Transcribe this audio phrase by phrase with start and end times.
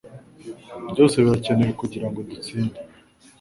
[0.91, 2.79] byose birakenewe kugirango dutsinde.